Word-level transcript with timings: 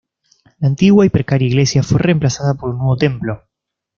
La 0.57 0.67
antigua 0.69 1.05
y 1.05 1.09
precaria 1.09 1.47
iglesia 1.47 1.83
fue 1.83 1.99
reemplazada 1.99 2.55
por 2.55 2.71
un 2.71 2.77
nuevo 2.79 2.97
templo. 2.97 3.43